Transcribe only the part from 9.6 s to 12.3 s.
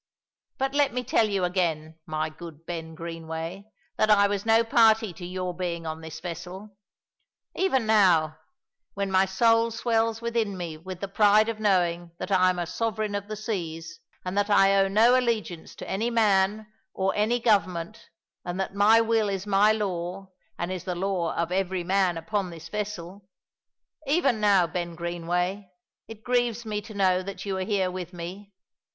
swells within me with the pride of knowing